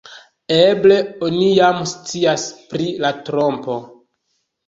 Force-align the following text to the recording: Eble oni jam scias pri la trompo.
Eble 0.53 0.95
oni 1.27 1.43
jam 1.57 1.83
scias 1.91 2.45
pri 2.71 2.87
la 3.05 3.11
trompo. 3.27 3.77